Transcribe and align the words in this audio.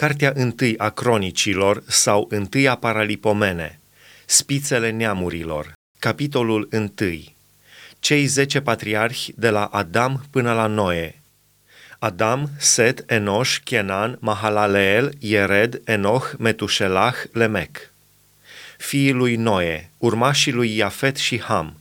Cartea 0.00 0.32
întâi 0.34 0.78
a 0.78 0.90
cronicilor 0.90 1.82
sau 1.86 2.26
întâia 2.30 2.74
paralipomene, 2.74 3.80
Spițele 4.26 4.90
neamurilor, 4.90 5.72
capitolul 5.98 6.66
întâi, 6.70 7.36
Cei 7.98 8.26
zece 8.26 8.60
patriarhi 8.60 9.32
de 9.36 9.50
la 9.50 9.64
Adam 9.64 10.24
până 10.30 10.52
la 10.52 10.66
Noe, 10.66 11.22
Adam, 11.98 12.50
Set, 12.58 13.10
Enoș, 13.10 13.58
Kenan, 13.58 14.16
Mahalaleel, 14.20 15.14
Yered, 15.18 15.80
Enoch, 15.84 16.32
Metușelah, 16.38 17.14
Lemec. 17.32 17.92
Fiii 18.78 19.12
lui 19.12 19.36
Noe, 19.36 19.90
urmașii 19.98 20.52
lui 20.52 20.76
Iafet 20.76 21.16
și 21.16 21.40
Ham. 21.40 21.80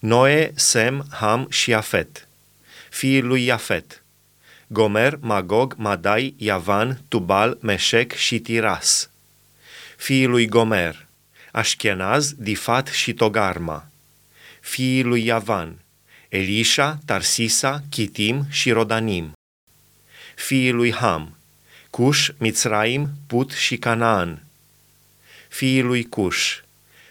Noe, 0.00 0.52
Sem, 0.54 1.06
Ham 1.10 1.46
și 1.50 1.70
Iafet. 1.70 2.28
Fiii 2.90 3.20
lui 3.20 3.44
Iafet, 3.44 4.02
Gomer, 4.70 5.18
Magog, 5.20 5.74
Madai, 5.76 6.34
Iavan, 6.36 7.00
Tubal, 7.08 7.58
Meșec 7.60 8.12
și 8.12 8.38
Tiras. 8.38 9.10
Fiii 9.96 10.26
lui 10.26 10.46
Gomer, 10.46 11.06
Așchenaz, 11.52 12.32
Difat 12.32 12.86
și 12.86 13.12
Togarma. 13.12 13.90
Fiii 14.60 15.02
lui 15.02 15.24
Iavan, 15.24 15.78
Elisha, 16.28 16.98
Tarsisa, 17.04 17.82
Chitim 17.90 18.46
și 18.50 18.70
Rodanim. 18.70 19.32
Fiii 20.34 20.70
lui 20.70 20.92
Ham, 20.92 21.36
Cush, 21.90 22.28
Mitzraim, 22.38 23.08
Put 23.26 23.50
și 23.50 23.76
Canaan. 23.76 24.42
Fiii 25.48 25.82
lui 25.82 26.04
Cush, 26.04 26.58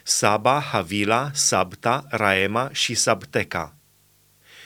Saba, 0.04 0.60
Havila, 0.60 1.32
Sabta, 1.34 2.06
Raema 2.10 2.70
și 2.72 2.94
Sabteca. 2.94 3.76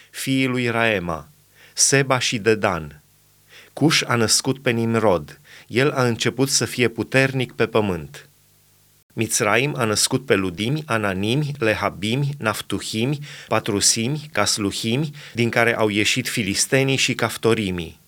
Fiii 0.09 0.47
lui 0.47 0.69
Raema, 0.69 1.29
Seba 1.73 2.19
și 2.19 2.37
Dedan. 2.37 3.01
Cuș 3.73 4.01
a 4.01 4.15
născut 4.15 4.61
pe 4.61 4.71
Nimrod, 4.71 5.39
el 5.67 5.91
a 5.91 6.05
început 6.05 6.49
să 6.49 6.65
fie 6.65 6.87
puternic 6.87 7.51
pe 7.51 7.65
pământ. 7.67 8.29
Mitzraim 9.13 9.75
a 9.77 9.83
născut 9.83 10.25
pe 10.25 10.35
ludimi, 10.35 10.83
ananimi, 10.85 11.51
lehabimi, 11.59 12.29
naftuhimi, 12.37 13.19
patrusimi, 13.47 14.29
casluhimi, 14.31 15.11
din 15.33 15.49
care 15.49 15.75
au 15.75 15.89
ieșit 15.89 16.29
filistenii 16.29 16.95
și 16.95 17.13
caftorimii. 17.13 17.99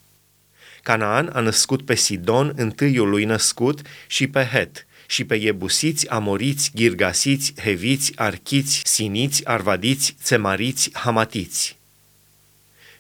Canaan 0.82 1.30
a 1.34 1.40
născut 1.40 1.86
pe 1.86 1.96
Sidon, 1.96 2.54
întâiul 2.56 3.10
lui 3.10 3.26
născut, 3.26 3.82
și 4.08 4.28
pe 4.28 4.44
Het, 4.44 4.86
și 5.08 5.24
pe 5.24 5.36
Iebusiți, 5.36 6.10
Amoriți, 6.10 6.72
Girgasiți, 6.76 7.54
Heviți, 7.62 8.12
Archiți, 8.16 8.82
Siniți, 8.84 9.48
Arvadiți, 9.48 10.16
Țemariți, 10.22 10.90
Hamatiți 10.94 11.78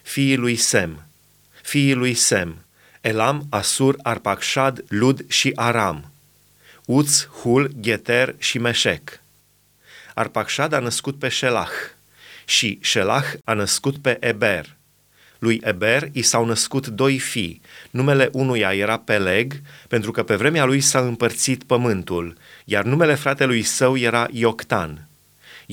fiii 0.03 0.35
lui 0.35 0.55
Sem, 0.55 1.05
fiii 1.61 1.93
lui 1.93 2.13
Sem, 2.13 2.65
Elam, 3.01 3.45
Asur, 3.49 3.95
Arpacșad, 4.01 4.83
Lud 4.87 5.29
și 5.29 5.51
Aram, 5.55 6.11
Uț, 6.85 7.25
Hul, 7.25 7.71
Gheter 7.75 8.35
și 8.37 8.57
Meșec. 8.57 9.21
Arpacșad 10.13 10.73
a 10.73 10.79
născut 10.79 11.19
pe 11.19 11.29
Shelah 11.29 11.69
și 12.45 12.79
Shelah 12.81 13.25
a 13.43 13.53
născut 13.53 13.97
pe 13.97 14.17
Eber. 14.19 14.75
Lui 15.39 15.61
Eber 15.63 16.09
i 16.11 16.21
s-au 16.21 16.45
născut 16.45 16.87
doi 16.87 17.19
fii. 17.19 17.61
Numele 17.89 18.29
unuia 18.31 18.73
era 18.73 18.97
Peleg, 18.97 19.61
pentru 19.87 20.11
că 20.11 20.23
pe 20.23 20.35
vremea 20.35 20.65
lui 20.65 20.81
s-a 20.81 20.99
împărțit 20.99 21.63
pământul, 21.63 22.37
iar 22.65 22.83
numele 22.83 23.15
fratelui 23.15 23.61
său 23.61 23.97
era 23.97 24.27
Ioctan. 24.31 25.07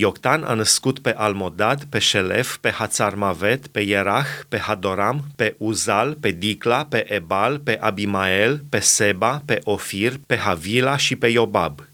Ioctan 0.01 0.45
a 0.45 0.55
născut 0.55 0.98
pe 0.98 1.15
Almodad, 1.17 1.84
pe 1.84 1.98
Șelef, 1.98 2.56
pe 2.56 2.70
Hațarmavet, 2.70 3.67
pe 3.67 3.81
Ierah, 3.81 4.27
pe 4.48 4.59
Hadoram, 4.59 5.25
pe 5.37 5.55
Uzal, 5.59 6.15
pe 6.15 6.31
Dicla, 6.31 6.84
pe 6.84 7.12
Ebal, 7.12 7.59
pe 7.59 7.79
Abimael, 7.81 8.62
pe 8.69 8.78
Seba, 8.78 9.43
pe 9.45 9.61
Ofir, 9.65 10.21
pe 10.27 10.37
Havila 10.37 10.97
și 10.97 11.17
pe 11.17 11.27
Iobab. 11.27 11.87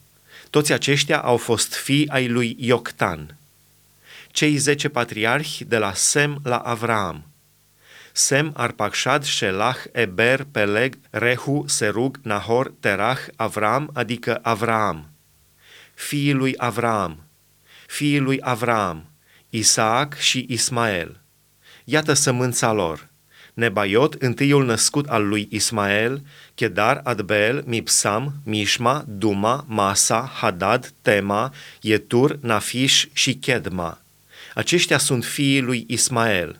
Toți 0.50 0.72
aceștia 0.72 1.18
au 1.18 1.36
fost 1.36 1.74
fii 1.74 2.08
ai 2.08 2.28
lui 2.28 2.56
Ioctan. 2.58 3.36
Cei 4.28 4.56
zece 4.56 4.88
patriarhi 4.88 5.64
de 5.64 5.78
la 5.78 5.92
Sem 5.94 6.40
la 6.42 6.56
Avraam. 6.56 7.24
Sem, 8.12 8.52
Arpacșad, 8.56 9.24
Shelah, 9.24 9.76
Eber, 9.92 10.46
Peleg, 10.52 10.98
Rehu, 11.10 11.64
Serug, 11.68 12.18
Nahor, 12.22 12.72
Terah, 12.80 13.18
Avram, 13.36 13.90
adică 13.92 14.38
Avraam. 14.42 15.10
Fiii 15.94 16.32
lui 16.32 16.54
Avraam– 16.56 17.18
fiii 17.86 18.18
lui 18.18 18.38
Avram, 18.40 19.06
Isaac 19.50 20.18
și 20.18 20.46
Ismael. 20.48 21.20
Iată 21.84 22.12
sămânța 22.12 22.72
lor. 22.72 23.08
Nebaiot, 23.54 24.14
întâiul 24.14 24.64
născut 24.64 25.08
al 25.08 25.28
lui 25.28 25.48
Ismael, 25.50 26.22
Chedar, 26.54 27.00
Adbel, 27.04 27.62
Mipsam, 27.66 28.34
Mishma, 28.44 29.04
Duma, 29.08 29.64
Masa, 29.68 30.30
Hadad, 30.34 30.92
Tema, 31.02 31.52
Yetur, 31.80 32.38
Nafish 32.40 33.04
și 33.12 33.34
Chedma. 33.34 34.00
Aceștia 34.54 34.98
sunt 34.98 35.24
fiii 35.24 35.60
lui 35.60 35.84
Ismael. 35.88 36.58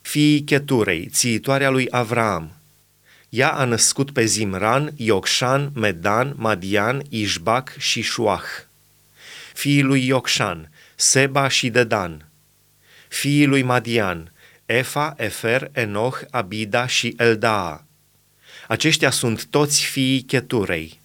Fiii 0.00 0.42
Cheturei, 0.42 1.08
țiitoarea 1.12 1.70
lui 1.70 1.86
Avram. 1.90 2.52
Ea 3.28 3.52
a 3.52 3.64
născut 3.64 4.10
pe 4.10 4.24
Zimran, 4.24 4.92
Iocșan, 4.96 5.70
Medan, 5.74 6.32
Madian, 6.36 7.02
Ișbac 7.08 7.76
și 7.78 8.00
Șuah 8.02 8.42
fiii 9.54 9.82
lui 9.82 10.06
Iocșan, 10.06 10.70
Seba 10.94 11.48
și 11.48 11.68
Dedan, 11.70 12.28
fiii 13.08 13.46
lui 13.46 13.62
Madian, 13.62 14.32
Efa, 14.66 15.14
Efer, 15.16 15.70
Enoch, 15.72 16.20
Abida 16.30 16.86
și 16.86 17.14
Eldaa. 17.16 17.86
Aceștia 18.68 19.10
sunt 19.10 19.44
toți 19.44 19.84
fiii 19.84 20.22
Cheturei. 20.22 21.00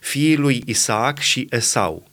Fiii 0.00 0.36
lui 0.36 0.62
Isaac 0.66 1.18
și 1.18 1.46
Esau. 1.50 2.08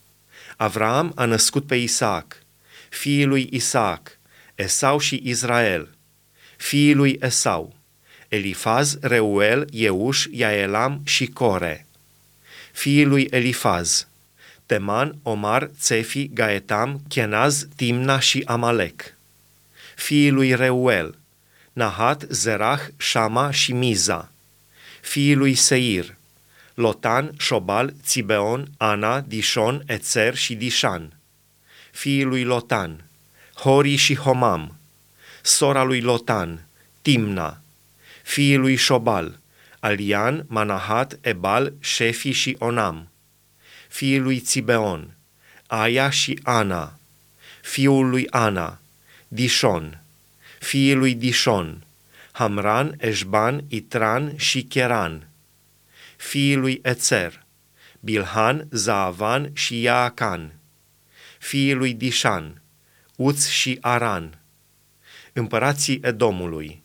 Avram 0.58 1.12
a 1.16 1.26
născut 1.26 1.68
pe 1.68 1.76
Isaac, 1.76 2.44
fiii 2.90 3.26
lui 3.26 3.48
Isaac, 3.52 4.18
Esau 4.56 5.00
și 5.00 5.22
Israel, 5.24 5.96
fiii 6.58 6.94
lui 6.94 7.18
Esau, 7.22 7.76
Elifaz, 8.28 8.98
Reuel, 9.02 9.68
Euș, 9.72 10.26
Iaelam 10.32 11.02
și 11.06 11.26
Core, 11.26 11.88
fiii 12.72 13.06
lui 13.06 13.28
Elifaz, 13.32 14.08
Teman, 14.66 15.20
Omar, 15.24 15.70
Tsefi, 15.80 16.28
Gaetam, 16.34 17.02
Kenaz, 17.08 17.68
Timna 17.76 18.20
și 18.20 18.44
Amalek. 18.46 19.14
Fiii 19.96 20.30
lui 20.30 20.56
Reuel, 20.56 21.18
Nahat, 21.74 22.26
Zerah, 22.30 22.80
Shama 22.98 23.52
și 23.52 23.74
Miza. 23.74 24.32
Fiii 25.02 25.36
lui 25.36 25.56
Seir, 25.56 26.16
Lotan, 26.74 27.32
Shobal, 27.38 27.94
Țibeon, 28.04 28.68
Ana, 28.78 29.20
Dishon, 29.20 29.84
Ețer 29.86 30.36
și 30.36 30.56
Dishan. 30.56 31.14
Fiii 31.92 32.24
lui 32.24 32.44
Lotan, 32.44 33.04
Hori 33.56 33.96
și 33.96 34.16
Homam. 34.16 34.78
Sora 35.42 35.84
lui 35.84 36.02
Lotan, 36.02 36.66
Timna. 37.02 37.62
Fiii 38.24 38.56
lui 38.56 38.76
Shobal, 38.76 39.40
Alian, 39.80 40.46
Manahat, 40.48 41.18
Ebal, 41.22 41.74
Shefi 41.80 42.32
și 42.32 42.56
Onam 42.60 43.10
fiii 43.96 44.20
lui 44.20 44.40
Țibeon, 44.40 45.16
Aia 45.68 46.10
și 46.10 46.40
Ana, 46.44 47.00
fiul 47.62 48.10
lui 48.10 48.28
Ana, 48.30 48.80
Dishon, 49.28 50.04
fiii 50.60 50.94
lui 50.94 51.14
Dishon, 51.14 51.86
Hamran, 52.32 52.96
Eșban, 53.00 53.64
Itran 53.68 54.38
și 54.38 54.64
Cheran, 54.64 55.28
fiii 56.18 56.56
lui 56.56 56.80
Ețer, 56.84 57.44
Bilhan, 58.00 58.68
Zaavan 58.72 59.50
și 59.54 59.82
Iaacan, 59.82 60.54
fiii 61.40 61.74
lui 61.74 61.94
Dishan, 61.94 62.62
Uț 63.16 63.48
și 63.48 63.78
Aran, 63.82 64.40
împărații 65.34 66.00
Edomului, 66.04 66.84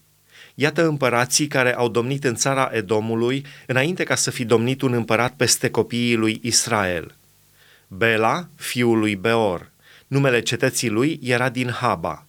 Iată 0.60 0.86
împărații 0.86 1.46
care 1.46 1.74
au 1.74 1.88
domnit 1.88 2.24
în 2.24 2.34
țara 2.34 2.70
Edomului 2.72 3.44
înainte 3.66 4.04
ca 4.04 4.14
să 4.14 4.30
fi 4.30 4.44
domnit 4.44 4.82
un 4.82 4.92
împărat 4.92 5.32
peste 5.32 5.70
copiii 5.70 6.14
lui 6.14 6.38
Israel. 6.42 7.14
Bela, 7.88 8.48
fiul 8.56 8.98
lui 8.98 9.16
Beor, 9.16 9.70
numele 10.06 10.40
cetății 10.40 10.88
lui 10.88 11.20
era 11.22 11.48
din 11.48 11.70
Haba. 11.70 12.26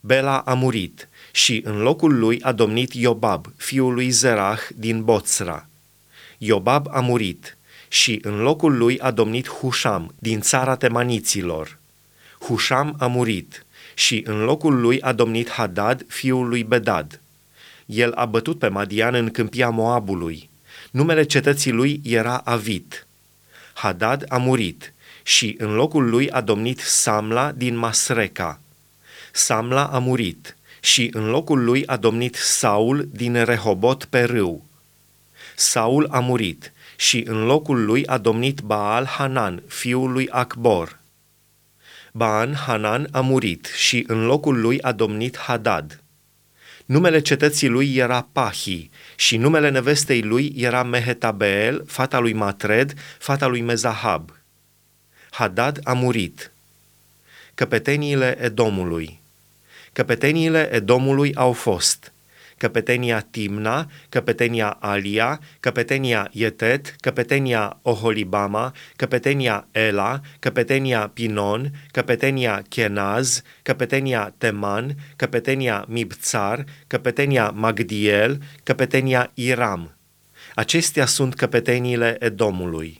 Bela 0.00 0.38
a 0.38 0.54
murit 0.54 1.08
și 1.32 1.60
în 1.64 1.80
locul 1.80 2.18
lui 2.18 2.42
a 2.42 2.52
domnit 2.52 2.92
Iobab, 2.92 3.46
fiul 3.56 3.94
lui 3.94 4.10
Zerah 4.10 4.60
din 4.76 5.04
Botsra. 5.04 5.66
Iobab 6.38 6.86
a 6.90 7.00
murit 7.00 7.56
și 7.88 8.20
în 8.22 8.40
locul 8.40 8.76
lui 8.76 8.98
a 9.00 9.10
domnit 9.10 9.48
Husham 9.48 10.14
din 10.18 10.40
țara 10.40 10.76
temaniților. 10.76 11.78
Husham 12.40 12.96
a 12.98 13.06
murit 13.06 13.66
și 13.94 14.22
în 14.26 14.44
locul 14.44 14.80
lui 14.80 15.00
a 15.00 15.12
domnit 15.12 15.50
Hadad, 15.50 16.04
fiul 16.08 16.48
lui 16.48 16.64
Bedad. 16.64 17.20
El 17.90 18.12
a 18.12 18.24
bătut 18.24 18.58
pe 18.58 18.68
Madian 18.68 19.14
în 19.14 19.30
câmpia 19.30 19.70
Moabului. 19.70 20.50
Numele 20.90 21.22
cetății 21.22 21.72
lui 21.72 22.00
era 22.04 22.36
Avit. 22.44 23.06
Hadad 23.74 24.24
a 24.28 24.36
murit 24.36 24.92
și 25.22 25.54
în 25.58 25.74
locul 25.74 26.08
lui 26.08 26.30
a 26.30 26.40
domnit 26.40 26.78
Samla 26.78 27.52
din 27.52 27.76
Masreca. 27.76 28.60
Samla 29.32 29.84
a 29.84 29.98
murit 29.98 30.56
și 30.80 31.10
în 31.12 31.30
locul 31.30 31.64
lui 31.64 31.86
a 31.86 31.96
domnit 31.96 32.34
Saul 32.34 33.08
din 33.12 33.44
Rehobot 33.44 34.04
pe 34.04 34.22
râu. 34.22 34.64
Saul 35.56 36.08
a 36.10 36.18
murit 36.18 36.72
și 36.96 37.24
în 37.26 37.44
locul 37.44 37.84
lui 37.84 38.06
a 38.06 38.18
domnit 38.18 38.60
Baal 38.60 39.04
Hanan, 39.04 39.62
fiul 39.66 40.12
lui 40.12 40.28
Acbor. 40.28 40.98
Baal 42.12 42.54
Hanan 42.54 43.08
a 43.10 43.20
murit 43.20 43.72
și 43.76 44.04
în 44.06 44.26
locul 44.26 44.60
lui 44.60 44.82
a 44.82 44.92
domnit 44.92 45.36
Hadad. 45.36 46.00
Numele 46.90 47.20
cetății 47.20 47.68
lui 47.68 47.96
era 47.96 48.28
Pahi 48.32 48.90
și 49.16 49.36
numele 49.36 49.70
nevestei 49.70 50.22
lui 50.22 50.54
era 50.56 50.82
Mehetabeel, 50.82 51.84
fata 51.86 52.18
lui 52.18 52.32
Matred, 52.32 52.94
fata 53.18 53.46
lui 53.46 53.60
Mezahab. 53.60 54.30
Hadad 55.30 55.80
a 55.84 55.92
murit. 55.92 56.52
Căpeteniile 57.54 58.38
Edomului. 58.40 59.20
Căpeteniile 59.92 60.68
Edomului 60.72 61.34
au 61.34 61.52
fost 61.52 62.09
căpetenia 62.60 63.20
Timna, 63.20 63.90
căpetenia 64.08 64.76
Alia, 64.80 65.40
căpetenia 65.60 66.28
Yetet, 66.32 66.94
căpetenia 67.00 67.78
Oholibama, 67.82 68.74
căpetenia 68.96 69.66
Ela, 69.70 70.20
căpetenia 70.38 71.08
Pinon, 71.08 71.70
căpetenia 71.90 72.62
Kenaz, 72.68 73.42
căpetenia 73.62 74.34
Teman, 74.38 74.94
căpetenia 75.16 75.84
Mibțar, 75.88 76.64
căpetenia 76.86 77.50
Magdiel, 77.50 78.38
căpetenia 78.62 79.30
Iram. 79.34 79.96
Acestea 80.54 81.06
sunt 81.06 81.34
căpeteniile 81.34 82.16
Edomului. 82.18 82.99